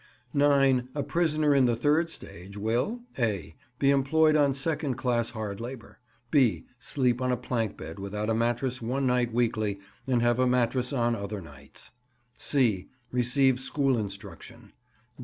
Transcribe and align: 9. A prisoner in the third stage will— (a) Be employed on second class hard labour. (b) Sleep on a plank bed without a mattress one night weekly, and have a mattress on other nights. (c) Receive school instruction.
9. 0.33 0.89
A 0.95 1.03
prisoner 1.03 1.53
in 1.53 1.65
the 1.65 1.75
third 1.75 2.09
stage 2.09 2.57
will— 2.57 3.01
(a) 3.19 3.55
Be 3.77 3.91
employed 3.91 4.35
on 4.35 4.55
second 4.55 4.95
class 4.95 5.29
hard 5.29 5.61
labour. 5.61 5.99
(b) 6.31 6.65
Sleep 6.79 7.21
on 7.21 7.31
a 7.31 7.37
plank 7.37 7.77
bed 7.77 7.99
without 7.99 8.27
a 8.27 8.33
mattress 8.33 8.81
one 8.81 9.05
night 9.05 9.31
weekly, 9.31 9.79
and 10.07 10.23
have 10.23 10.39
a 10.39 10.47
mattress 10.47 10.91
on 10.91 11.15
other 11.15 11.39
nights. 11.39 11.91
(c) 12.35 12.89
Receive 13.11 13.59
school 13.59 13.95
instruction. 13.95 14.73